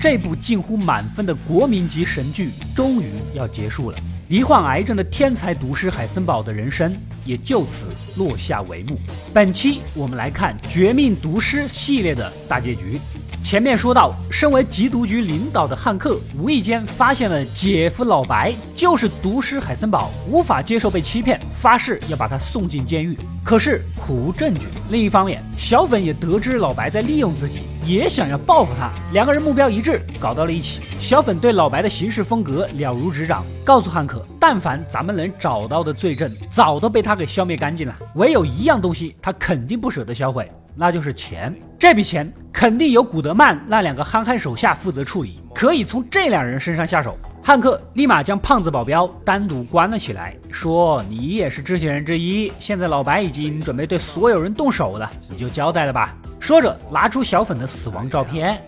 [0.00, 3.98] 这部近乎满分的国民级神剧终于要结束了。
[4.28, 8.98] 罹患癌症的天才毒师海森堡的人生也就此落下帷幕。
[9.34, 12.98] 本期我们来看《绝命毒师》系列的大结局。
[13.42, 23.18] 前面说到，身为缉毒局领导的汉克无意间发现了姐夫老白就是毒师海森堡，无法接受被欺骗，发誓要把他送进监狱。
[23.42, 24.68] 可是苦无证据。
[24.90, 28.90] 另一方面，小粉也得知老白在利用自己，也想要报复他。
[29.12, 30.80] 两个人目标一致，搞到了一起。
[31.00, 37.96] 小粉对老白的行事风格了如指掌，告诉汉克，但凡咱们能找到的罪证，早都被他给消灭干净了。
[38.14, 40.48] 唯有一样东西，他肯定不舍得销毁。
[40.74, 47.18] 那就是钱，这笔钱肯定由古德曼那两个憨憨手下负责处理，可以从这两人身上下手。
[47.42, 58.60] 汉克立马将胖子保镖单独关了起来，说：“你也是知情人之一，现在老白已经准备对所有人动手了，你就交代了吧。”说着，拿出小粉的死亡照片。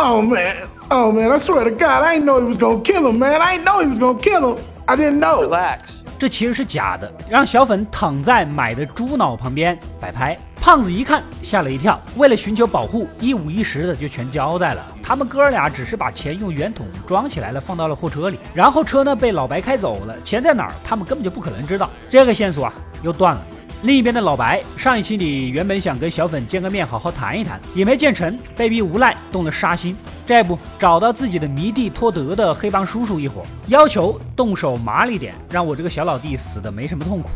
[0.00, 0.56] Oh man,
[0.90, 3.40] oh man, I swear to God, I didn't know he was gonna kill him, man.
[3.40, 4.58] I didn't know he was gonna kill him.
[4.86, 5.42] I didn't know.
[5.42, 5.97] Relax.
[6.18, 10.36] 这其实是假的，让小粉躺在买的猪脑旁边摆拍。
[10.60, 14.84] 胖子一看吓了一跳，为了寻求保护，一五一十的就全交代了。
[15.00, 21.88] 他们哥俩只是把钱用圆筒装起来了，放到了货车里，然后车呢被老白开走了，钱在哪儿，他们根本就不可能知道。
[22.10, 23.40] 这个线索啊又断了。
[23.82, 29.96] 另一边的老白，上一期里原本想跟小粉见个面，好好谈一谈，也没见成，被逼无奈动了杀心。
[30.26, 37.28] 这不找到自己的迷弟托德的黑帮叔叔一伙，要求动手麻利点，让我这个小老弟死的没什么痛苦。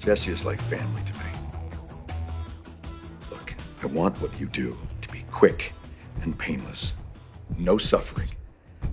[0.00, 1.30] Jesse is like family to me.
[3.30, 5.70] Look, I want what you do to be quick
[6.24, 6.90] and painless.
[7.56, 8.30] No suffering,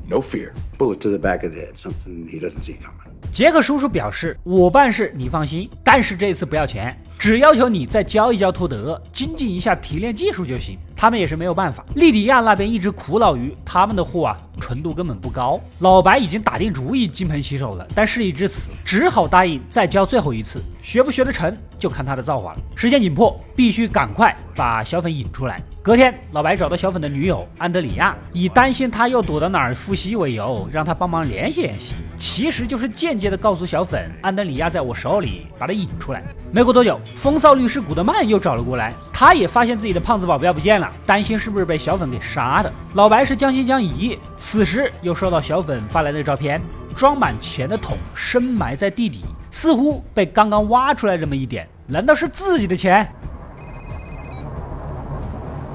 [0.07, 0.53] no fear.
[0.77, 3.02] Bullet to the back of the head, something he doesn't see coming.
[3.33, 11.83] 杰克叔叔表示：“我办事你放心，但是这次不要钱，只要求你再教一教托德，精进一下提炼技术就行。”他们也是没有办法。
[11.95, 15.59] 利迪亚那边一直苦恼于他们的货啊，纯度根本不高。
[15.79, 20.61] 老白已经打定主意金盆洗手了，但事已至此，只好答应再教最后一次。
[20.79, 22.59] 学不学得成，就看他的造化了。
[22.75, 25.59] 时间紧迫，必须赶快把小粉引出来。
[25.83, 31.93] 隔天，老白找到小粉的女友安德里亚，以担心他又躲到哪儿复习为由，让他帮忙联系联系。
[32.15, 36.23] 其实就是间接的告诉小粉，安德里亚在我手里，把他引出来。
[36.53, 42.71] 没过多久，风骚律师古德曼又找了过来，他也发现自己的胖子保镖不见了，担心是不是被小粉给杀的。
[42.93, 46.61] 老白是将信将疑，此时又收到小粉发来的照片，
[46.95, 53.05] 装满钱的桶深埋在地底，似乎被刚刚挖出来这么一点，难道是自己的钱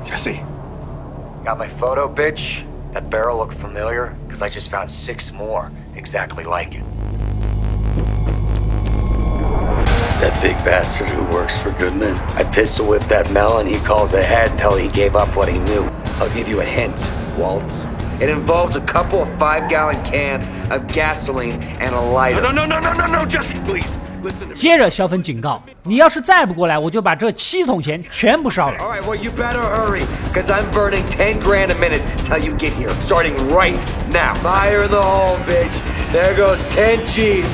[0.09, 0.41] ？Jesse.
[1.45, 2.65] Got my photo, bitch?
[2.93, 4.17] That barrel looked familiar?
[4.27, 6.85] Because I just found six more exactly like it.
[10.23, 12.15] That big bastard who works for Goodman.
[12.37, 15.83] I pistol whipped that melon he calls ahead until he gave up what he knew.
[16.17, 16.99] I'll give you a hint,
[17.37, 17.87] Waltz.
[18.19, 22.41] It involves a couple of five gallon cans of gasoline and a lighter.
[22.41, 23.99] No, no, no, no, no, no, Jesse, please.
[24.55, 30.03] 接着，小粉警告：“你要是再不过来，我就把这七桶钱全部烧了。” All right, well you better hurry,
[30.35, 33.79] cause I'm burning ten grand a minute till you get here, starting right
[34.13, 34.35] now.
[34.43, 35.73] Fire in the hole, bitch.
[36.13, 37.47] There goes ten G's.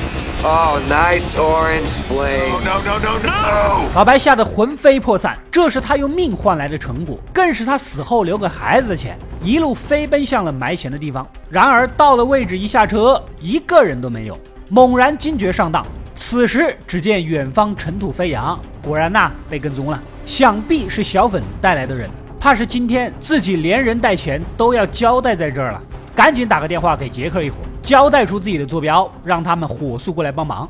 [0.43, 2.51] Oh, nice orange flame.
[2.63, 3.89] No, no, no, no, no.
[3.95, 9.17] 老白吓得魂飞魄散，这是他用命换来的成果，更是他死后留给孩子的钱。
[9.41, 14.37] 一路飞奔向了埋钱的地方，然而到了位置一下车，一个人都没有，
[14.69, 15.83] 猛然惊觉上当。
[16.15, 20.01] 此时，只见远方尘土飞扬，果然呐，被跟踪了。
[20.25, 22.09] 想必是小粉带来的人，
[22.39, 25.83] 怕是今天自己连人带钱都要交代在这儿了。
[26.15, 30.67] 赶紧打个电话给杰克一伙，交代出自己的坐标，让他们火速过来帮忙。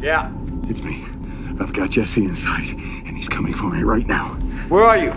[0.00, 0.26] Yeah,
[0.68, 1.04] it's me.
[1.58, 4.36] I've got Jesse inside, and he's coming for me right now.
[4.68, 5.12] Where are you?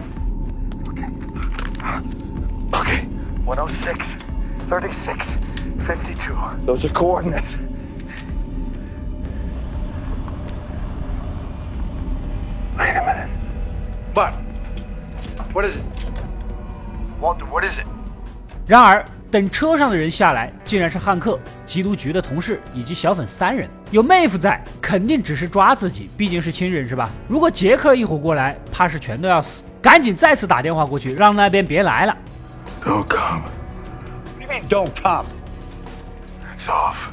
[2.71, 3.05] Okay.
[3.45, 4.17] 106,
[4.67, 5.37] 36,
[5.77, 6.33] 52.
[6.65, 7.55] Those are coordinates.
[12.79, 13.27] Wait a minute.
[14.13, 14.33] What?
[15.53, 15.83] What is it?
[17.21, 17.85] Walter, what is it?
[18.65, 21.37] 然而，等车上的人下来，竟然是汉克、
[21.67, 23.69] 缉毒局的同事以及小粉三人。
[23.91, 27.09] 有妹夫在，肯定只是抓自己，毕竟是亲人是吧？
[27.27, 29.63] 如果杰克一伙过来，怕是全都要死。
[29.81, 32.15] 赶紧再次打电话过去，让那边别来了。
[32.85, 33.43] Don't come.
[33.43, 35.25] What do you mean, don't come?
[36.55, 37.09] It's off.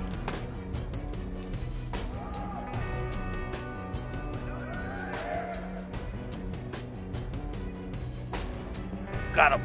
[9.37, 9.61] Got him.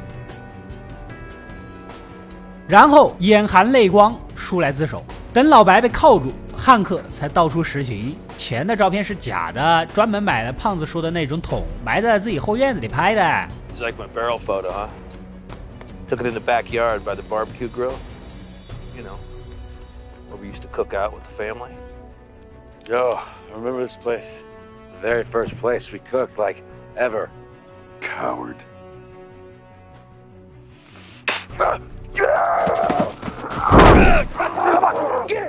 [2.68, 5.02] 然后眼含泪光，出来自首。
[5.32, 8.14] 等老白被铐住，汉克才道出实情。
[8.36, 13.22] 钱的照片是假的，专门买了胖子说的那种桶，埋在自己后院子里拍的。
[13.74, 14.88] It's like my barrel photo, huh?
[16.08, 17.94] Took it in the backyard by the barbecue grill.
[18.94, 19.16] You know,
[20.28, 21.72] where we used to cook out with the family.
[22.86, 24.42] Yo, I remember this place.
[25.00, 26.62] The very first place we cooked, like,
[26.96, 27.30] ever.
[28.00, 28.56] Coward.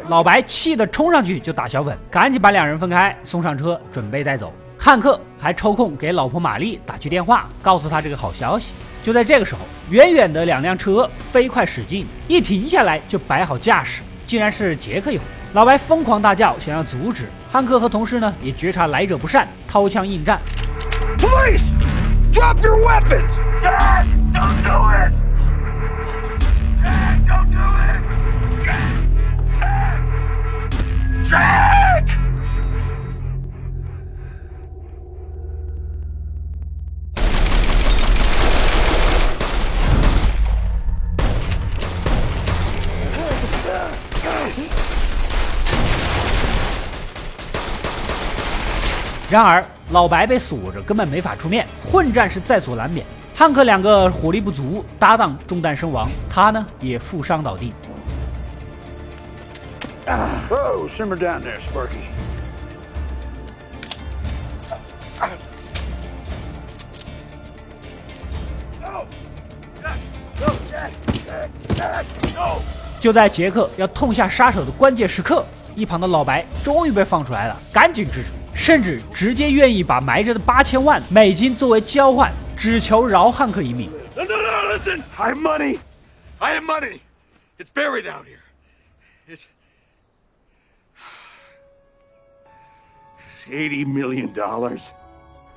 [0.07, 4.53] 老白气得冲上去就打小粉，赶紧把两人分开，送上车准备带走。
[4.77, 8.73] 汉克还抽空给老婆玛丽打去电话，告诉她这个好消息。
[9.01, 15.23] 就在这个时候，远远的两辆车飞快驶近，一停下来就摆好架势，竟然是杰克一伙。
[15.53, 17.27] 老白疯狂大叫，想要阻止。
[17.51, 20.39] 汉克和同事呢也觉察来者不善，掏枪应战。
[21.17, 21.71] Police!
[22.31, 23.31] Drop your weapons!
[23.61, 25.22] Dad, don't do it!
[49.29, 53.03] 然而老白被锁着，根本没法出面，混战是在所难免。
[53.33, 57.73] 汉克两个火力不足，搭档中弹身亡，他呢也负伤倒地。
[60.05, 62.09] Whoa, simmer down there, Sparky.
[68.81, 69.05] No!
[69.81, 69.91] No!
[72.99, 83.89] 就在杰克要痛下杀手的关键时刻，一旁的老白终于被放出来了，赶紧制止，甚至直接愿意把埋着的八千万美金作为交换，只求饶汉克一命。
[84.15, 85.01] No, no, no, listen!
[85.17, 85.79] I have money!
[86.39, 86.99] I have money!
[87.57, 88.41] It's buried out here.
[89.27, 89.45] It's.
[93.49, 94.33] $80 million.
[94.33, 94.85] dollars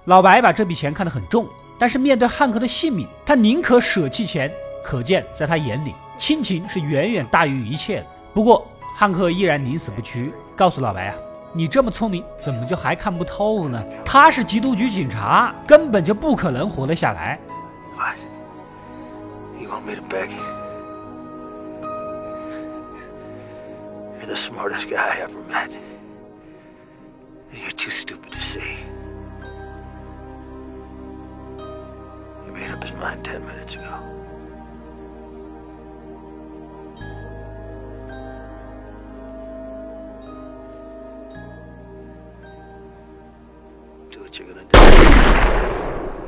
[0.04, 1.46] 老白把这笔钱看得很重，
[1.78, 4.50] 但是面对汉克的性命，他宁可舍弃钱。
[4.84, 8.06] 可见，在他眼里，亲情是远远大于一切的。
[8.32, 11.16] 不过，汉克依然宁死不屈，告诉老白啊，
[11.52, 13.82] 你这么聪明，怎么就还看不透呢？
[14.04, 17.36] 他是缉毒局警察，根本就不可能活得下来。
[17.96, 18.16] What?
[19.60, 20.30] You want me to beg?
[24.20, 25.70] You're the smartest guy I ever met.
[27.60, 28.76] You're too stupid to see.
[32.44, 33.98] He made up his mind ten minutes ago.
[44.10, 46.25] Do what you're gonna do.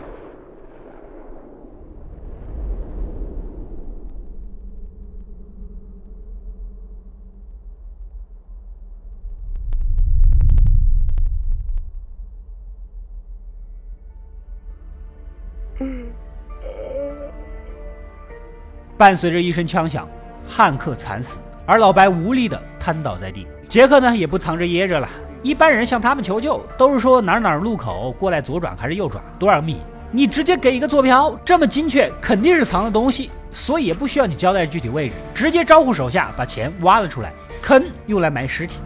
[18.98, 20.06] 伴随着一声枪响，
[20.44, 23.46] 汉克惨死，而老白无力的瘫倒在地。
[23.68, 25.08] 杰克呢也不藏着掖着了，
[25.40, 29.80] 一般人向他们求救都是说哪儿哪儿路口过来左转还是右转多少米，
[30.10, 38.80] 你直接给一个坐标，这么精确肯定是藏了东西，所以也不需要你交代具体位置，直接招呼手下把钱挖了出来，坑用来埋尸体。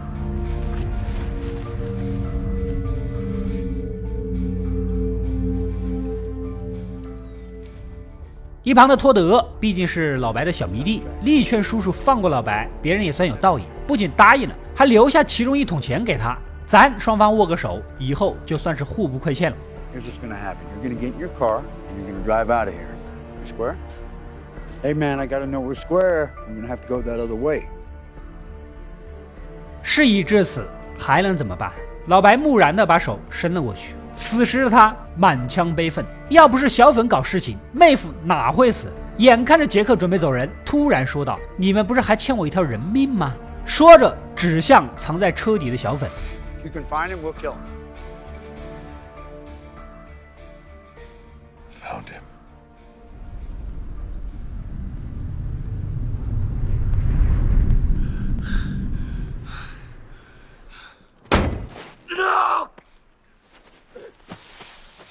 [8.63, 16.37] 一旁的托德毕竟是老白的小迷弟，力劝叔叔放过老白，别人也算有道义，不仅答应了，还留下其中一桶钱给他。
[16.65, 19.57] 咱双方握个手，以后就算是互不亏欠了。
[19.93, 20.63] Here's what's gonna happen.
[20.81, 22.95] You're gonna get in your car and you're gonna drive out of here.
[23.45, 23.75] Square?
[24.81, 26.29] Hey man, I gotta know we're square.
[26.47, 27.63] I'm gonna have to go that other way.
[29.81, 30.65] 事已至此，
[30.97, 31.69] 还能怎么办？
[32.07, 33.93] 老白木然的把手伸了过去。
[34.13, 38.91] 此时的他满腔悲愤，要不是小粉搞事情，妹夫哪会死？
[39.17, 43.33] 眼看着杰克准备走人，突然说道：“你们不是还欠我一条人命吗？”
[43.65, 46.09] 说着指向藏在车底的小粉。
[46.63, 47.57] You can find him, we'll kill him.
[51.83, 52.21] Found him.
[62.09, 62.69] No!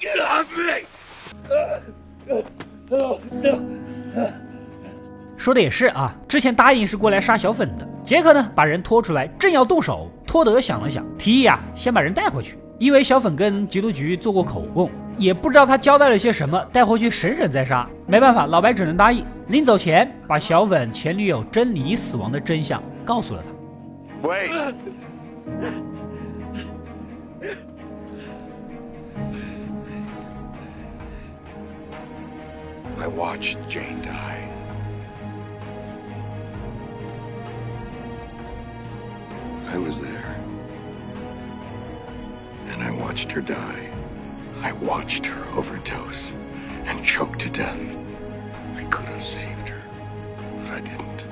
[0.01, 0.42] Get off me!
[5.37, 7.87] 说的也是啊，之前答应是过来杀小粉的。
[8.03, 17.87] 杰克呢，把人拖出来，正要动手，托德想了想，提议啊，先把人带回去，因为小粉跟缉毒局做过口供，也不知道他交代了些什么，带回去审审再杀。
[18.05, 19.25] 没办法，老白只能答应。
[19.47, 24.27] 临走前，把小粉前女友珍妮死亡的真相告诉了他。
[24.27, 24.73] Wait!
[33.02, 34.48] I watched Jane die.
[39.70, 40.36] I was there.
[42.70, 43.90] And I watched her die.
[44.62, 46.32] I watched her overdose
[46.86, 47.78] and choke to death.
[48.76, 49.80] I could have saved her,
[50.64, 51.24] but I didn't.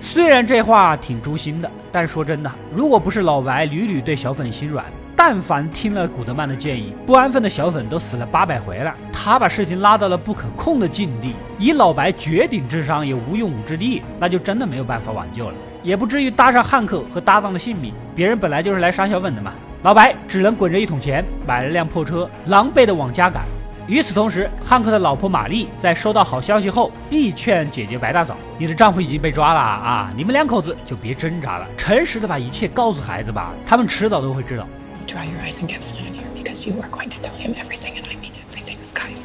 [0.00, 4.84] 虽然这话挺诛心的，但说真的，如果不是老白屡屡对小粉心软，
[5.21, 8.95] 但凡听了古德曼的建议，不安分的小粉都死了八百回了。
[9.11, 17.93] 他把事情拉到了不可控的境地，以老白绝顶智商也无用武之地，那就真的没有办法挽救了，也不至于搭上汉克和搭档的性命。
[18.15, 19.51] 别人本来就是来杀小粉的嘛，
[19.83, 23.43] 老白只能滚着一桶钱买了辆破车，狼狈的往家赶。
[23.87, 34.65] 与此同时，汉克的老婆玛丽在收到好消息后，力劝姐姐白大嫂：“你的丈夫已经被抓了啊，你们两口子就别挣扎了，诚实的把一切告诉孩子吧，他们迟早都会知道。”
[35.08, 37.54] Dry your eyes and get Flynn in here because you are going to tell him
[37.58, 39.20] everything, and I mean everything, Skylar.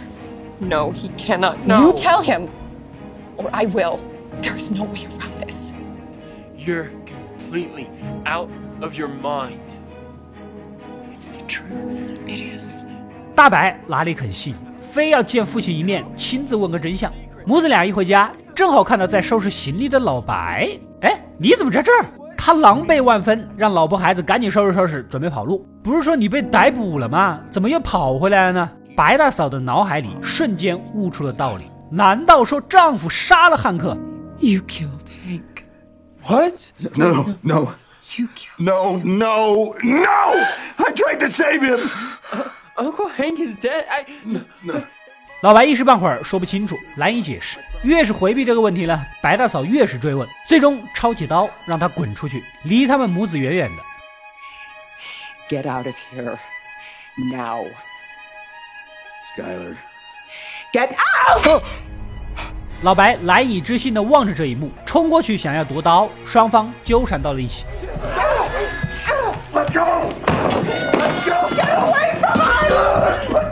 [0.59, 1.87] No, he cannot know.
[1.87, 2.49] You tell him,
[3.37, 3.99] or I will.
[4.41, 5.73] There's no way around this.
[6.57, 7.89] You're completely
[8.25, 8.49] out
[8.81, 9.61] of your mind.
[11.13, 12.19] It's the truth.
[12.27, 12.73] It is.
[13.33, 17.11] 大白哪里肯信，非要见父亲一面，亲自问个真相。
[17.45, 20.69] 母子俩一回家，正好看到在收拾行李的老白。
[21.01, 22.05] 哎，你怎么在这儿？
[22.44, 25.66] 他狼狈万分，让老婆孩子赶紧收拾收拾，准备跑路。
[25.82, 27.40] 不是说你被逮捕了吗？
[27.48, 28.70] 怎么又跑回来了呢？
[28.94, 31.70] 白大嫂的脑海里瞬间悟出了道理。
[31.90, 33.96] 难道说丈夫杀了汉克
[34.40, 35.64] You killed Hank.
[36.26, 36.52] What?
[36.94, 37.68] No, no, no.
[38.14, 38.58] You killed.
[38.58, 40.44] no, no, no!
[40.76, 41.88] I tried to save him!
[42.76, 43.86] Uncle Hank is dead.
[43.88, 44.04] I.
[45.44, 47.58] 老白一时半会儿说不清楚，难以解释。
[47.82, 53.82] 越是回避这个问题呢，白大嫂越是追问，最终抄起刀让他滚出去，离他们母子远远的。
[55.50, 56.38] Get out of here.
[57.30, 57.66] Now.
[59.36, 59.76] Skyler.
[60.72, 61.62] Get out!
[62.80, 67.66] 老白难以置信地望着这一幕，冲过去想要夺刀，双方纠缠到了一起。
[67.92, 68.14] Let
[69.04, 69.28] go!
[69.52, 69.84] Let go!
[71.54, 73.43] Get away from us!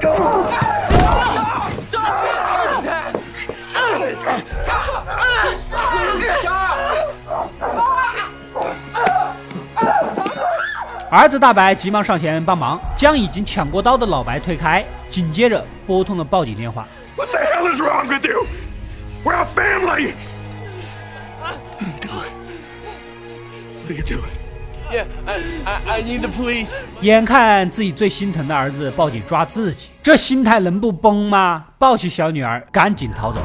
[11.12, 16.88] 儿子大白急忙上前帮忙，将已经抢过刀的老白推开，紧接着拨通了报警电话。
[17.18, 18.46] What the hell is wrong with you?
[19.22, 20.14] We're a family!
[21.38, 22.32] What are you doing?
[23.74, 24.30] What are you doing?
[24.90, 26.70] Yeah, I, I, I need the police.
[27.02, 31.66] 眼看自己最心疼的儿子报警抓自己，这心态能不崩吗？
[31.78, 33.42] 抱起小女儿，赶紧逃走。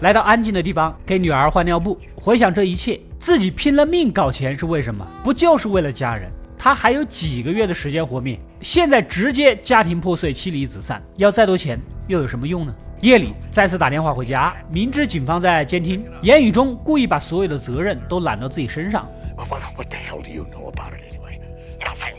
[0.00, 1.98] 来到安静的地方，给女儿换尿布。
[2.16, 5.06] 回想这一切，自己拼了命搞钱是为什么？
[5.22, 6.30] 不就是为了家人？
[6.58, 12.74] 他还有几个月的时间活命，现在直接家庭破碎，妻离子散，要再多钱又有什么用呢？
[13.00, 19.06] 夜里再次打电话回家，明知警方在监听，言语中故意把所有的责任都揽到自己身上。
[19.36, 21.40] What, what the hell do you know about it anyway?
[21.78, 22.16] Nothing.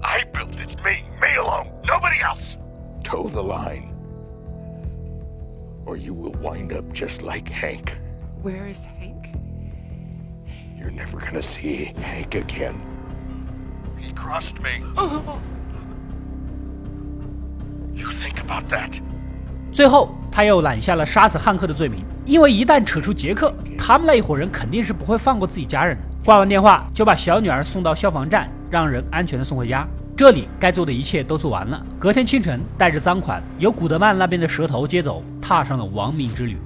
[0.00, 0.76] I built it.
[0.82, 1.04] Me.
[1.20, 1.68] Me alone.
[1.86, 2.56] Nobody else.
[3.04, 3.90] Toe the line.
[5.86, 7.92] Or you will wind up just like Hank.
[8.42, 9.34] Where is Hank?
[10.78, 12.74] You're never gonna see Hank again.
[13.98, 14.84] He crossed me.
[17.92, 19.00] You think about that.
[19.72, 26.04] 最后，他又揽下了杀死汉克的罪名，因为一旦扯出杰克，他们那一伙人肯定是不会放过自己家人的。
[26.24, 29.86] 挂完电话，就把小女儿送到消防站，让人安全的送回家。
[30.20, 31.82] 这里该做的一切都做完了。
[31.98, 36.58] 隔天清晨，带着赃款，由古德曼那边的蛇头接走，踏上了亡命之旅。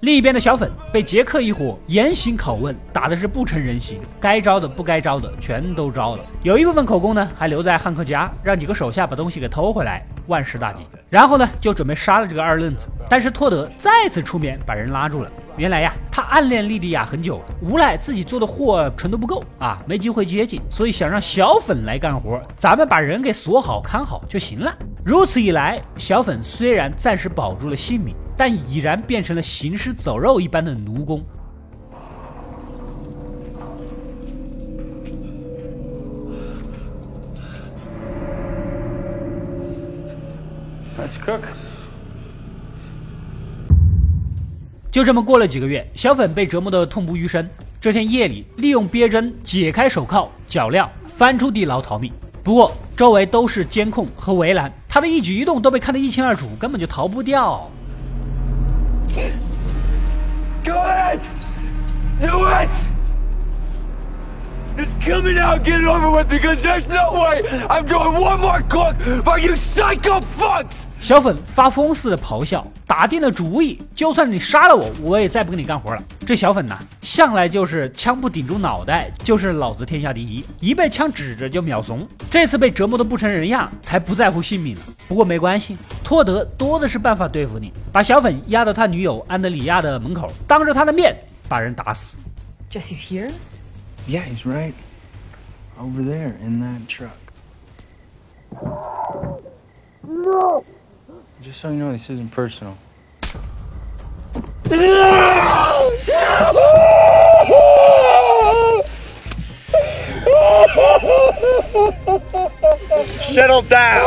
[0.00, 6.24] 另一边的小粉被杰克一伙严刑拷问，打的是不成人形，该招的不该招的全都招了。
[6.42, 10.82] 有一部分口供呢，还留在汉克家，让几个手下把东西给偷回来，万事大吉。
[11.08, 12.88] 然后呢，就准备杀了这个二愣子。
[13.08, 15.30] 但是托德再次出面把人拉住了。
[15.56, 24.74] 原来呀，他暗恋莉莉娅很久，无奈自己做的货纯度不够啊，没机会接近，所以想让小粉来干活，咱们把人给锁好看好就行了。
[25.04, 31.24] 如此一来，小粉虽然暂时保住了性命，但已然变成了行尸走肉一般的奴工。
[44.90, 47.46] 就这么过了几个月，小粉被折磨得痛不欲生。
[47.78, 52.10] 这天夜里，利用别针解开手铐脚镣，翻出地牢逃命。
[52.42, 57.70] 不过周围都是监控和围栏，他的一举一动都被看得一清二楚，根本就逃不掉。
[60.64, 61.20] Do it!
[62.20, 62.95] Do it!
[64.76, 68.40] Just kill me now, get it over with, because there's no way I'm doing one
[68.40, 70.66] more cook for you psycho fucks!
[71.00, 76.02] 小粉发疯似的咆哮，打定了主意，就算你杀了我，我也再不跟你干活了。
[76.26, 82.06] 这小粉呐，向来就是枪不顶住脑袋，就是老子天下第一，一被枪指着就秒怂。
[82.30, 84.82] 这次被折磨得不成人样，才不在乎性命了。
[85.08, 91.16] 不过没关系，托德多的是办法对付你，把小粉押到他女友安德里亚的门口，当着他的面
[91.48, 92.18] 把人打死。
[92.70, 93.30] Jesse's here?
[94.07, 94.73] Yeah, he's right
[95.79, 97.17] over there in that truck.
[100.03, 100.63] No!
[101.41, 102.75] Just so you know, this isn't personal.
[113.33, 114.03] Settle down!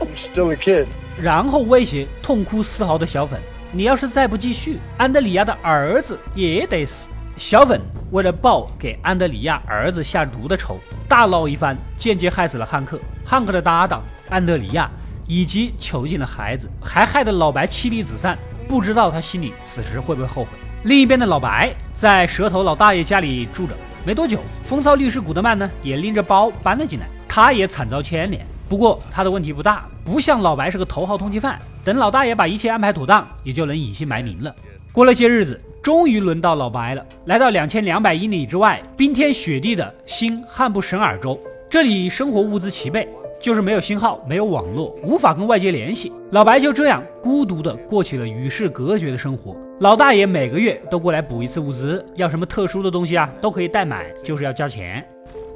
[0.00, 0.86] I'm still a kid.
[1.18, 3.40] 然后威胁痛哭嘶嚎的小粉：“
[3.72, 7.08] 你要是再不继续，安德里亚的儿子也得死。”
[7.39, 7.79] 小粉
[8.11, 10.77] 为了报给安德里亚儿子下毒的仇，
[11.07, 14.91] 大闹一番，间接害死了汉克、汉克的搭档安德里亚，
[15.25, 18.37] 以及囚禁了孩子，还害得老白妻离子散。
[18.67, 20.49] 不知道他心里此时会不会后悔？
[20.83, 23.73] 另一边的老白在蛇头老大爷家里住着，
[24.05, 28.45] 没多久，风骚律师古德曼呢也拎着包搬了进来，他也惨遭牵连。
[28.67, 31.57] 不过他的问题不大，不像老白是个头号通缉犯。
[31.85, 34.53] 等老大爷把一切安排妥当，也就能隐姓埋名了。
[34.91, 41.39] 过了些日子，终于轮到老白了，来到两千两百英里之外、冰天雪地的新汉布什尔州。
[41.69, 43.07] 这里生活物资齐备，
[43.39, 46.11] 就是没有信号，没有网络，无法跟外界联系。
[46.31, 49.55] 老白就这样孤独的过起了与世隔绝的生活。
[49.79, 55.03] 老大爷每个月都过来补一次物资，要什么特殊的东西啊，都可以代买，就是要交钱。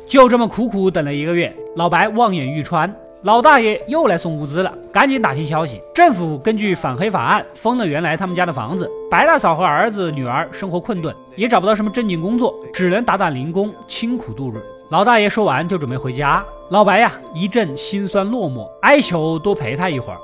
[0.08, 2.94] 就这么苦苦等了一个月，老白望眼欲穿，
[3.24, 5.82] 老大爷又来送物资了，赶紧打听消息。
[5.96, 14.62] 政府根据反黑法案封了原来他们家的房子，白大嫂和儿子女儿生活困顿，也找不到什么正经工作，只能打打零工，清苦度日。
[14.90, 20.20] 老大爷说完就准备回家，老白呀一阵心酸落寞，哀求多陪他一会儿。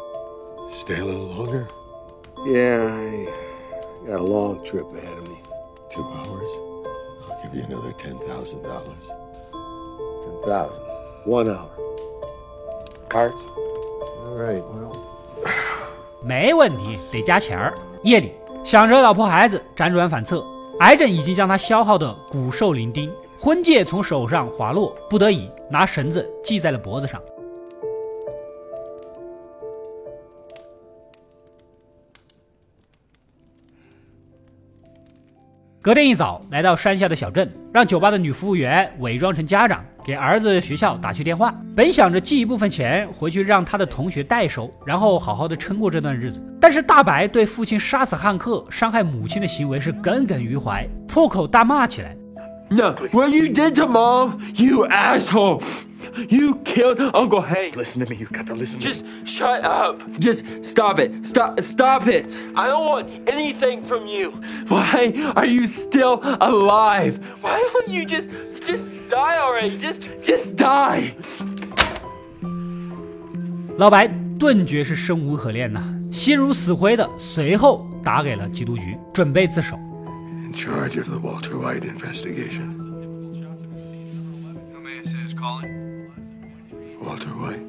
[0.73, 1.67] Stay a little longer.
[2.45, 5.37] Yeah, I got a long trip ahead of me.
[5.89, 6.49] Two hours.
[7.29, 9.07] I'll give you another ten thousand dollars.
[10.21, 10.83] Ten thousand.
[11.25, 11.69] One hour.
[13.09, 13.41] Cards?
[14.23, 14.93] All right, well.
[16.21, 17.73] 没问题，得加钱儿。
[18.03, 20.45] 夜里，想着老婆孩子，辗转反侧，
[20.79, 27.19] 癌症已经将他消耗得骨瘦伶仃，婚戒从手上滑落，不得已拿绳子系在了脖子上。
[35.81, 41.55] 隔天一早，来到山下的小镇，让酒吧的女服务员伪装成家长，给儿子学校打去电话。
[41.73, 46.43] 本想着寄一部分钱回去让他的同学代收，然后好好的撑过这段日子。
[46.59, 52.13] 但是大白对父亲杀死汉克、伤害母亲的行为是耿耿于怀，破口大骂起来。
[52.70, 55.62] No, what you did to mom, you asshole!
[56.28, 57.76] You killed Uncle Hank.
[57.76, 58.16] Listen to me.
[58.16, 60.00] You got to listen to Just shut up.
[60.18, 61.24] Just stop it.
[61.24, 62.32] Stop stop it.
[62.54, 64.32] I don't want anything from you.
[64.68, 67.18] Why are you still alive?
[67.40, 68.28] Why don't you just
[68.64, 69.76] just die already?
[69.76, 71.14] Just just die.
[73.78, 74.06] 老白
[74.38, 79.76] 顿觉是生无可恋呐，心如死灰的，随后打给了缉毒局，准备自首。
[80.48, 82.74] In charge of the Walter White investigation.
[84.72, 86.10] Who may I say is calling?
[87.00, 87.60] Walter White.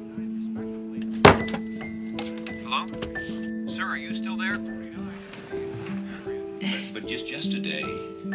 [2.64, 2.86] Hello?
[3.68, 4.54] Sir, are you still there?
[6.94, 7.82] But just yesterday,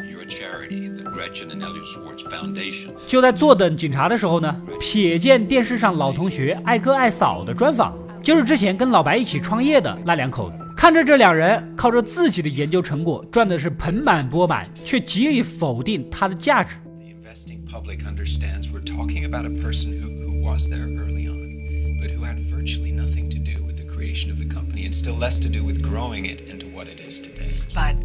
[0.09, 10.57] your charity, the Gretchen and Elliot Schwartz Foundation, 就在坐等警察的时候呢，瞥见电视上老同学爱哥爱嫂的专访，就是之前跟老白一起创业的那两口子。
[10.76, 16.76] 看着这两人靠着自己的研究成果赚的是盆满钵满，却极力否定它的价值。
[17.00, 22.10] the investing public understands we're talking about a person who, who was there early on, but
[22.10, 25.40] who had virtually nothing to do with the creation of the company and still less
[25.40, 27.52] to do with growing it into what it is today.
[27.74, 27.96] But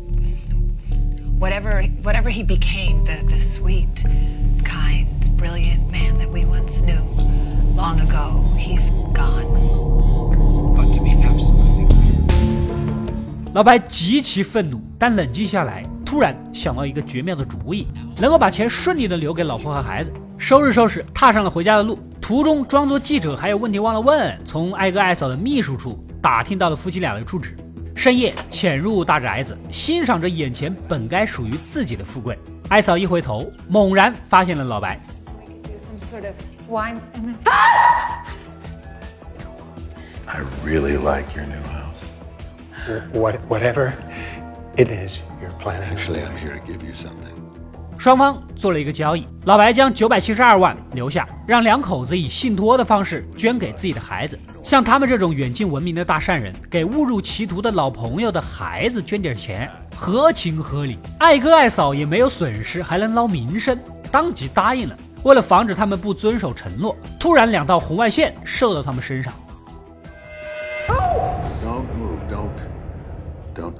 [1.38, 4.06] whatever whatever he became, the, the sweet,
[4.64, 5.08] kind,
[5.38, 7.04] brilliant man that we once knew
[7.76, 10.01] long ago, he's gone.
[13.54, 17.86] 老白极其愤怒，但冷静下来，突然想到一个绝妙的主意，
[18.18, 20.14] 能够把钱顺利的留给老婆和孩子。
[20.38, 22.00] 收拾收拾，踏上了回家的路。
[22.22, 27.58] 途中装作记者，还有问题忘了问，从艾哥艾嫂的秘书处打听到了夫妻俩的住址。
[27.94, 32.40] 深夜潜入大宅子，欣赏着眼前本该属于自己的富贵。
[32.70, 34.98] 艾嫂一回头，猛然发现了老白。
[40.26, 41.81] I really like your new.
[43.14, 43.94] What, whatever
[44.76, 45.88] it is you're planning.
[45.92, 47.36] Actually, I'm here to give you something.
[47.98, 54.40] 双方做了一个交易，老白将九百七十二万留下，让两口子以信托的方式捐给自己的孩子。
[54.64, 60.98] 像他们这种远近闻名的大善人，给误入歧途的老朋友的孩子捐点钱，合情合理。
[61.20, 63.78] 爱哥爱嫂也没有损失，还能捞名声，
[64.12, 64.98] 当即答应了。
[65.22, 69.32] 为了防止他们不遵守承诺，突然两道红外线射到他们身上。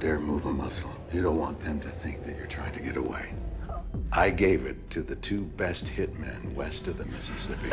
[0.02, 0.90] Dare move a muscle.
[1.12, 3.36] You don't want them to think that you're trying to get away.
[4.10, 7.72] I gave it to the two best hitmen west of the Mississippi.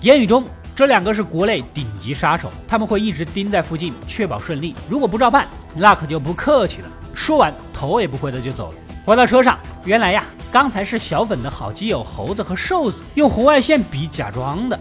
[0.00, 0.44] 言语中，
[0.76, 4.76] 这两个是国内顶级杀手，他们会一直盯在附近，确保顺利。
[4.88, 6.88] 如果不照办，那可就不客气了。
[7.12, 8.78] 说完，头也不回的就走了。
[9.04, 14.78] 回到车上，原来呀，刚才是小粉的好基友猴子和瘦子用红外线笔假装的。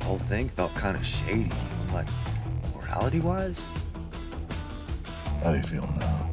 [0.00, 1.50] Whole thing felt kind of shady,
[1.92, 2.10] like
[2.74, 3.56] morality-wise.
[5.46, 6.26] How do you feel now?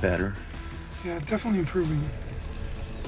[0.00, 0.32] Better.
[1.04, 2.00] Yeah, definitely improving.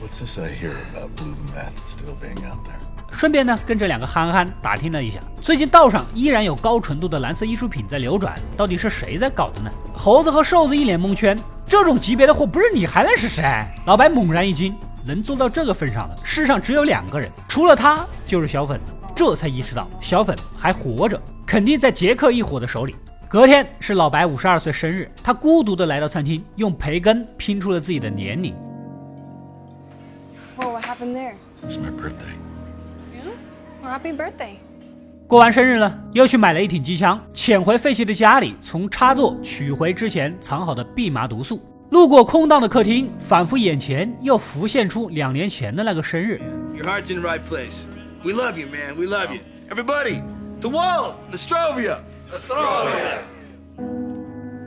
[0.03, 2.77] What's this I hear about blue meth still being out there?
[3.11, 9.71] 顺便呢，跟这两个憨憨打听了一下，最近道上依然有高纯度的蓝色艺术品在流转，到底是谁在搞的呢？
[9.97, 13.67] 猴子和瘦子一脸蒙圈，这种级别的货不是你还能是谁？
[13.87, 18.79] 老白猛然一惊，能做到这个份上的，世上只有两个人，除了他就是小粉，
[19.15, 22.95] 这才意识到小粉还活着，肯定在杰克一伙的手里。
[23.29, 28.55] 隔天是老白五十二岁生日，他孤独的来到餐厅，用培根拼出了自己的年龄。
[30.57, 31.35] Well, what happened there?
[31.67, 32.37] It's my birthday.
[33.13, 33.33] Yeah?
[33.83, 34.59] Well, happy birthday.
[35.27, 41.61] 过完生日呢，又去买了一挺机枪，潜回废弃的家里，从插座取回之前藏好的蓖麻毒素。
[41.91, 46.41] 路过空荡的客厅，仿佛眼前又浮现出两年前的那个生日。
[46.77, 47.83] Your heart's in the right place.
[48.23, 48.95] We love you, man.
[48.97, 49.41] We love you.
[49.69, 50.23] Everybody,
[50.61, 51.99] the wall, the Strovia.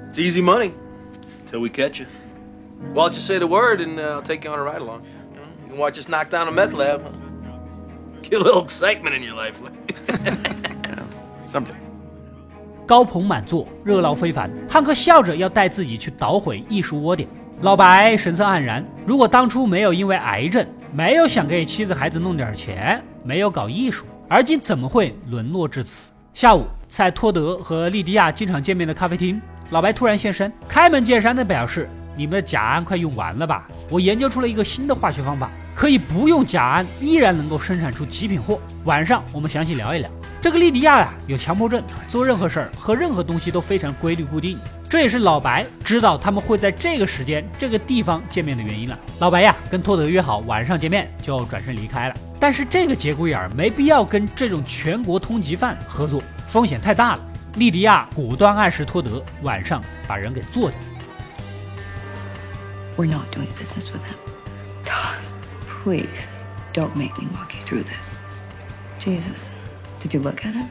[0.07, 0.73] It's easy money
[1.49, 2.07] till we catch you.
[2.93, 5.03] Why don't you say the word and uh, I'll take you on a ride along?
[5.33, 7.01] You, can watch us knock down a meth lab.
[8.23, 9.57] Get a little excitement in your life.
[11.45, 11.75] Someday.
[12.87, 14.49] 高朋满座，热闹非凡。
[14.69, 17.27] 汉克笑着要带自己去捣毁艺术窝点。
[17.61, 26.11] 老白神色黯然，如果当初没有因为癌症，没有想给妻子孩子弄点钱，没有搞艺术，而今怎么会沦落至此？
[26.33, 33.67] 下午，在托德和莉迪亚经常见面的咖啡厅，老白突然现身，开门见山的表示：“你们的甲胺快用完了吧？
[33.89, 38.59] 我研究出了一个新的化学方法，可以不用甲胺，依然能够生产出极品货。
[38.85, 40.09] 晚上我们详细聊一聊。”
[40.41, 44.57] 这个莉迪亚呀、有强迫症，做任何事儿和任何东西都非常规律固定，
[44.89, 48.97] 这也是老白知道他们会在这个时间、这个地方见面的原因了。
[49.19, 52.15] 老白呀，跟托德约好晚上见面，就转身离开了。
[52.39, 57.22] 但是这个节骨眼儿没必要跟这种全国通缉犯合作，风险太大了。
[57.56, 60.78] 莉迪亚果断暗示托德晚上把人给做掉。
[62.96, 64.16] We're not doing business with him.
[64.84, 65.18] God,
[65.66, 66.26] please
[66.72, 68.16] don't make me walk you through this.
[68.98, 69.50] Jesus,
[70.00, 70.68] did you look at him?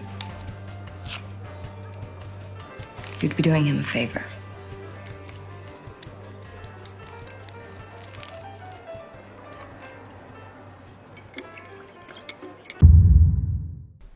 [3.22, 4.24] You'd be doing him a favor.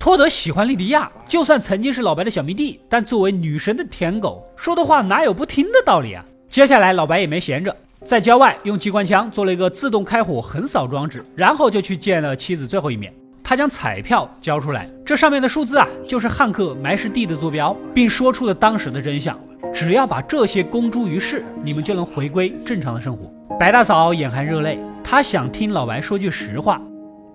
[0.03, 6.25] 托德喜欢莉迪亚，就算曾经是老白的小迷弟，但作为女神的舔狗，说的话哪有不听的道理啊？
[6.49, 13.15] 接下来，老白也没闲着，在郊外用机关枪做了一个自动开火横扫装置，然后就去见了妻子最后一面。
[13.45, 19.39] 他将彩票交出来，这上面的数字啊，就是汉克埋尸地的坐标，并说出了当时的真相。
[19.73, 23.33] 只要把这些公诸于世，你们就能回归正常的生活。
[23.57, 26.83] 白大嫂眼含热泪，她想听老白说句实话。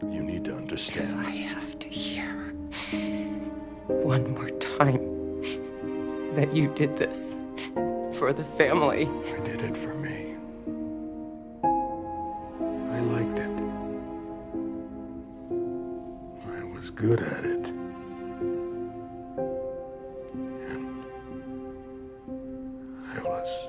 [0.01, 1.36] You need to understand.
[4.06, 5.00] one more time
[6.34, 7.36] that you did this
[8.12, 9.08] for the family.
[9.34, 10.36] I did it for me.
[12.90, 13.50] I liked it.
[16.46, 17.72] I was good at it.
[20.68, 21.04] And
[23.14, 23.68] I was.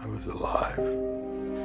[0.00, 0.80] I was alive.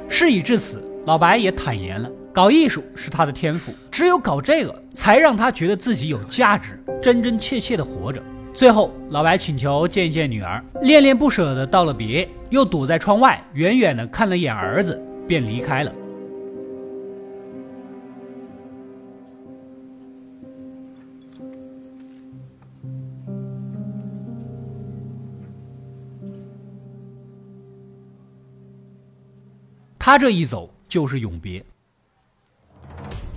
[0.08, 8.21] 事已至此，老白也坦言了，搞艺术是他的天赋，只有搞这个， 才让他觉得自己有价值，真真切切的活着。
[8.53, 15.95] 最后，老白请求见一见女儿，恋恋不舍的道了别，又躲在窗外远远的看了眼儿子，便离开了。
[29.97, 31.63] 他这一走就是永别。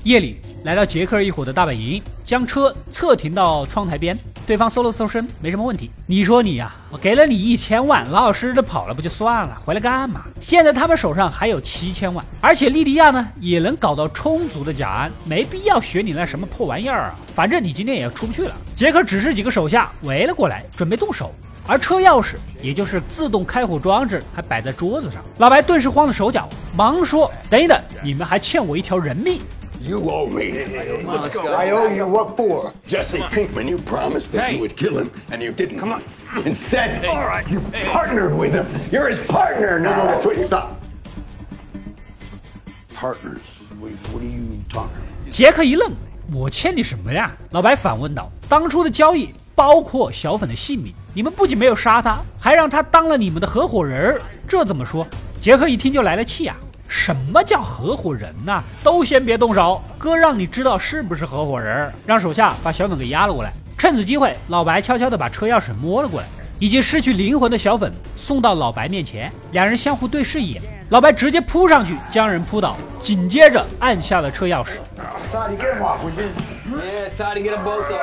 [0.04, 4.18] 夜里来到杰克一伙的大本营，将车侧停到窗台边。
[4.44, 5.92] 对方搜了搜身，没什么问题。
[6.06, 9.56] 你说你呀，我给了你一千万，老老实实的跑了不就算了？
[9.64, 10.22] 回来干嘛？
[10.40, 17.14] 现在他们手上还有七千万，而且莉迪亚呢也能搞到充足的甲胺，没必要学你那什么破玩意儿啊！
[17.32, 18.56] 反正你今天也出不去了。
[18.74, 21.32] 杰克指示几个手下围了过来，准备动手。
[21.64, 25.22] 而车钥匙，也就是自动开火装置，还摆在桌子上。
[25.38, 29.40] 老白顿时慌了手脚，忙说：“等一等，你们还欠我一条人命。”
[29.84, 30.62] You owe me.
[30.62, 32.72] I owe you what for?
[32.86, 34.54] Jesse Pinkman, you promised that Hey.
[34.54, 35.80] you would kill him, and you didn't.
[35.80, 36.02] Come on.
[36.44, 38.66] Instead, all right, you partnered with him.
[38.92, 40.06] You're his partner now.
[40.06, 40.76] That's what you stop.
[42.94, 43.42] Partners?
[43.80, 45.02] Wait, what are you talking?
[45.32, 45.90] 杰克一愣
[46.32, 55.04] ：“我欠你什么呀？”老白反问道：“当初的交易包括小粉的性命，你们不仅没有杀他，还让他当了你们的合伙人儿，这怎么说？”
[55.40, 56.56] 杰克一听就来了气啊！
[56.94, 63.50] 什么叫合伙人呐、都先别动手，哥让你知道是不是合伙人，让手下把小粉给押了过来。
[63.78, 66.26] 趁此机会，老白悄悄地把车钥匙摸了过来，
[66.58, 74.72] 已经失去灵魂的小粉送到老白面前，两人相互对视一眼，老白直接扑上去将人扑倒，紧接着按下了车钥匙。
[75.32, 76.28] Toddy, get him off, would you?
[76.76, 78.02] Yeah, Toddy, get them both off.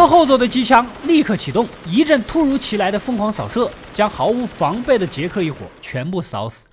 [0.00, 6.64] 车后座的机枪立刻启动，一阵突如其来的疯狂扫射，将毫无防备的杰克一伙全部扫死。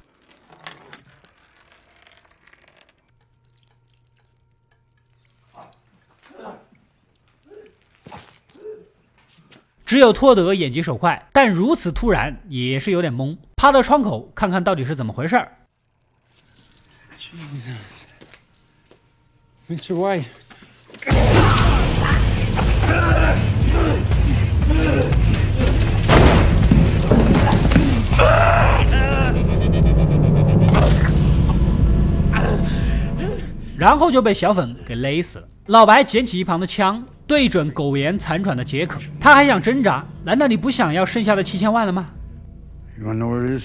[9.86, 15.52] 只有托德眼疾手快，但如此突然也是有点懵，趴到窗口看看到底是怎么回事儿。
[17.20, 17.76] Jesus.
[19.68, 19.94] Mr.
[19.96, 20.24] White.
[33.78, 35.48] 然后就被小粉给勒死了。
[35.68, 40.04] 老白捡起一旁的枪对准苟延残喘的杰克他还想挣扎。
[40.24, 42.08] 难道你不想要剩下的七千万了吗
[43.00, 43.64] ？Youwanttowhereis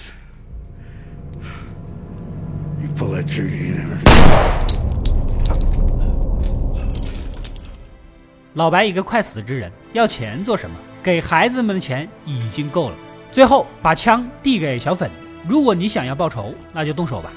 [8.55, 10.77] 老白一个快死之人，要钱做什么？
[11.03, 12.97] 给孩子们的钱已经够了。
[13.31, 15.11] 最后把枪递给小粉，
[15.49, 17.33] 如果你想要报仇，那就动手吧。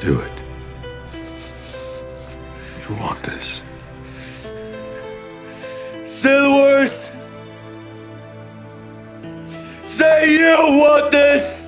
[0.00, 0.42] Do it.
[2.88, 3.62] You want this.
[6.06, 7.10] Say the words.
[9.84, 11.63] Say you want this.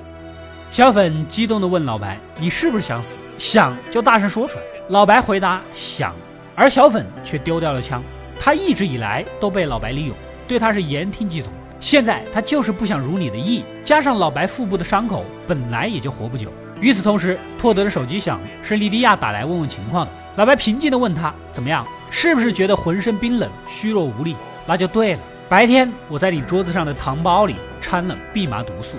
[0.77, 3.17] 小粉激动地问老白：“你是不是想死？
[3.39, 6.13] 想就大声说出来。”老白回答：“想。”
[6.53, 8.03] 而小粉却丢掉了枪。
[8.37, 10.15] 他一直以来都被老白利用，
[10.47, 11.51] 对他是言听计从。
[11.79, 16.53] 现在他就是不想如你的意，加上老白腹部的伤口，本来也就活不久。
[16.79, 20.11] 与此同时，托德的手机响，是莉迪亚打来问问情况的。
[20.35, 21.87] 老白平静地问他：“怎么样？
[22.11, 24.35] 是不是觉得浑身冰冷、虚弱无力？”
[24.67, 25.19] 那就对了。
[25.49, 28.95] 白天我在你桌子上的糖包里掺了蓖麻毒素。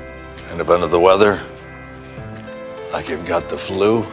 [0.50, 1.36] Kind of under the weather?
[2.92, 4.04] Like you've got the flu?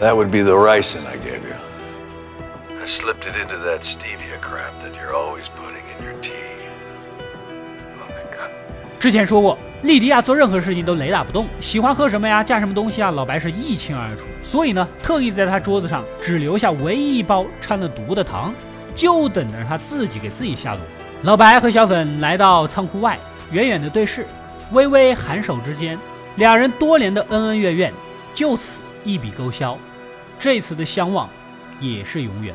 [0.00, 1.56] That would be the ricin I gave you.
[2.80, 6.30] I slipped it into that stevia crap that you're always putting in your tea.
[8.00, 8.50] Oh my god.
[8.98, 14.24] 之前说过，莉迪亚做任何事情都雷打不动，喜欢喝什么呀，加什么东西啊，老白是一清二楚。
[14.40, 18.54] 所以呢，特意在他桌子上只留下唯一一包掺了毒的糖，
[18.94, 20.80] 就等着他自己给自己下毒。
[21.22, 23.18] 老白和小粉来到仓库外，
[23.50, 24.24] 远远的对视，
[24.70, 25.98] 微微颔首之间，
[26.36, 27.92] 两人多年的恩恩怨怨
[28.32, 29.76] 就此一笔勾销，
[30.38, 31.28] 这次的相望
[31.80, 32.54] 也是永远。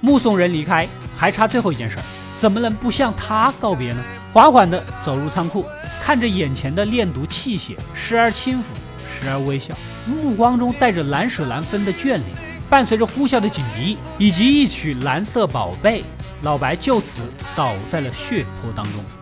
[0.00, 1.96] 目送人离开，还差最后一件事，
[2.34, 4.02] 怎么能不向他告别呢？
[4.32, 5.64] 缓缓地走入仓库，
[6.00, 8.64] 看着眼前的炼毒器械，时而轻抚，
[9.06, 9.74] 时而微笑，
[10.06, 12.24] 目光中带着难舍难分的眷恋。
[12.68, 16.00] 伴随着呼啸的警笛以及一曲《蓝色宝贝》，
[16.40, 17.20] 老白就此
[17.54, 19.21] 倒在了血泊当中。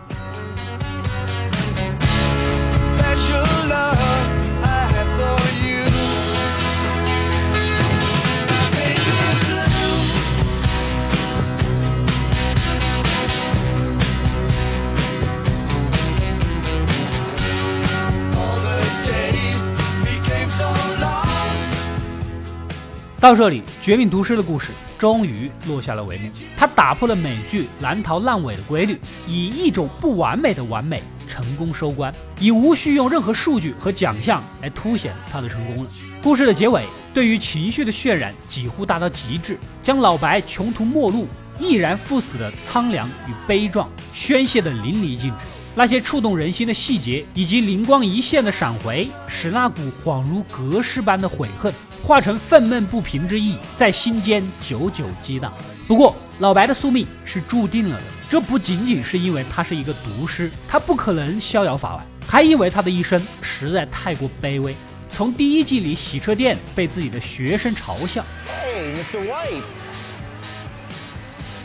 [23.21, 26.31] 到这里，《绝命毒师》的故事终于落下了帷幕。
[26.57, 35.91] 他打破了美剧难逃烂尾的规律，以一种不完美的完美成功收官，已无需用任何数据和奖项来凸显他的成功了。
[36.23, 41.29] 故事的结尾，对于情绪的渲染几乎达到极致，将老白穷途末路、
[41.59, 45.37] 毅然赴死的苍凉与悲壮宣泄得淋漓尽致。
[45.75, 51.71] 那些触动人心的细节以及灵光一现的闪回，使那股恍如隔世般的悔恨。
[52.11, 55.55] 化成愤懑不平之意，在心间久久激荡。
[55.87, 58.03] 不过，老白的宿命是注定了的。
[58.29, 64.75] 这不仅仅是因为他是一个毒师，他不可能逍遥法外，还因为他的一生实在太过卑微。
[65.09, 69.21] 从第一季里洗车店被自己的学生嘲笑，Hey Mr.
[69.29, 69.63] White,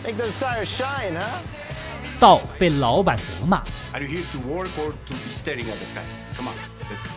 [0.03, 2.19] make those tires shine, huh?
[2.19, 3.63] 到被老板责骂。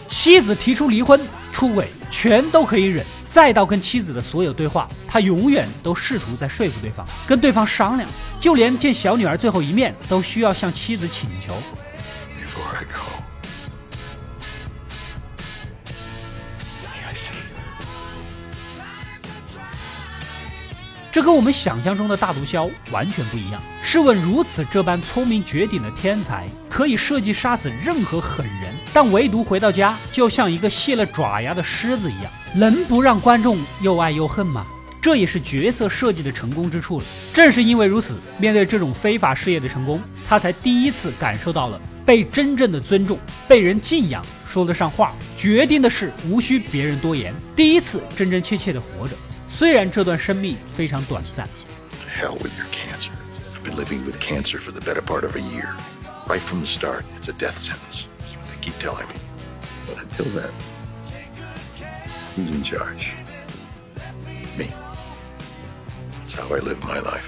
[0.08, 1.20] 妻子提出离婚、
[1.52, 8.08] 出轨，全都可以忍；再到跟妻子的所有对话，他永远都试图在说服对方，跟对方商量，
[8.40, 11.54] 就连见小女儿最后一面，都需要向妻子请求。
[21.10, 23.60] 这和我们想象中的大毒枭完全不一样。
[23.82, 34.66] 试问，如此这般聪明绝顶的天才，可以设计杀死任何狠人，但唯独回到家就像一个卸了爪牙的狮子一样，能不让观众又爱又恨吗？
[35.00, 37.04] 这也是角色设计的成功之处了。
[37.32, 49.14] 正是因为如此，面对这种非法事业的成功，他才第一次感受到了被真正的尊重、被人敬仰、说得上话、决定的事无需别人多言，第一次真真切切的活着。
[49.46, 51.48] 虽然这段生命非常短暂。
[52.20, 53.12] Hell with your cancer.
[53.54, 55.68] I've been living with cancer for the better part of a year.
[56.26, 58.06] Right from the start, it's a death sentence.
[58.68, 59.18] Keep telling me.
[59.86, 60.52] But until then,
[62.36, 63.12] who's in charge?
[64.56, 64.70] Me.
[66.26, 67.24] That's how I live my life.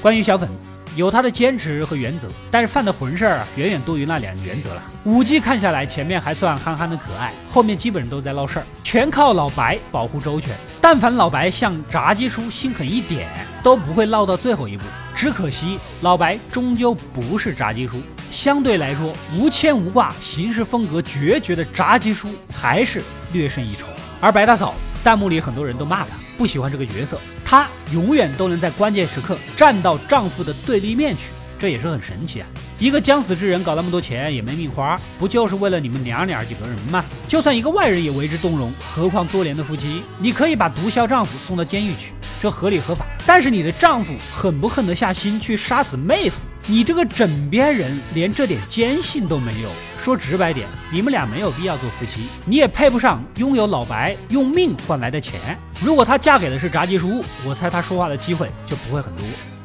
[0.00, 0.48] 关于小粉。
[0.94, 4.82] 有他的坚持和原则，但是犯的混事儿啊，远远多于那两个原则了。
[5.04, 10.54] 五季看下来，前面还算憨憨的可爱，后面基本上都在闹事儿，全靠老白保护周全。
[10.82, 13.26] 但凡老白像炸鸡叔心狠一点，
[13.62, 14.84] 都不会闹到最后一步。
[15.16, 23.02] 只可惜老白终究不是炸鸡叔，相对来说无牵无挂、行事风格决绝的炸鸡叔还是
[23.34, 23.86] 略胜一筹。
[24.22, 27.20] 而白大嫂，弹幕里很多人都骂他，不喜欢这个角色。
[27.44, 32.48] 她永远都能在关键时刻站到丈夫的对立面去，这也是很神奇啊！
[32.82, 37.04] 一个将死之人搞那么多钱也没命花，不就是为了你们娘俩几个人吗？
[37.28, 40.02] 就算一个外人也为之动容，何况多年的夫妻？
[40.18, 43.06] 你可以把毒枭丈夫送到监狱去，这合理合法。
[43.24, 46.40] 但是你的丈夫狠不狠得下心去杀死妹夫？
[46.66, 49.68] 你这个枕边人连这点坚信都没有。
[50.02, 55.56] 说直白点，你们俩没有必要做夫妻，你也配不上拥有老白用命换来的钱。
[55.80, 59.24] 如果她嫁给的是炸鸡叔，我猜她说话的机会就不会很多。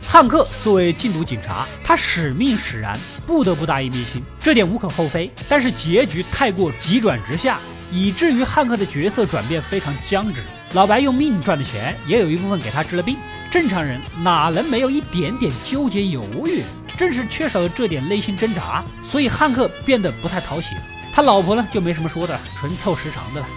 [0.09, 5.29] 汉克作为禁毒警察，他使命使然，不得不大义灭亲，这点无可厚非。
[5.49, 7.59] 但是结局太过急转直下，
[7.91, 10.41] 以至于汉克的角色转变非常僵直。
[10.73, 13.17] 老白用命赚的钱，也有一部分给他治了病。
[13.51, 16.63] 正常人哪能没有一点点纠结犹豫？
[16.97, 20.73] 正是缺少了这点内心挣扎，所以汉克变得不太讨喜。
[21.11, 23.47] 他老婆呢，就没什么说的，纯凑时长的了。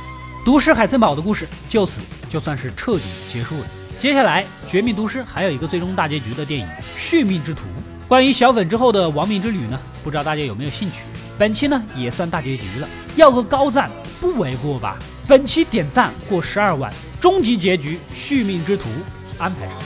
[0.45, 3.65] 毒师海森堡的故事就此就算是彻底结束了。
[4.01, 7.65] 接下来，《绝命毒师》还有一个最终大结局的电影《续命之徒》。
[8.09, 11.05] 关于小粉之后的亡命之旅呢，不知道大家有没有兴趣？
[11.39, 14.99] 本期呢也算大结局了，要个高赞不为过吧？
[15.29, 16.91] 本期点赞过十二万，
[17.21, 18.89] 终极结局《续命之徒》
[19.37, 19.77] 安排上。